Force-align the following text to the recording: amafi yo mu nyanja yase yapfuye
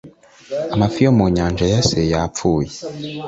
amafi 0.73 0.99
yo 1.05 1.11
mu 1.17 1.25
nyanja 1.35 1.65
yase 1.73 1.97
yapfuye 2.11 2.71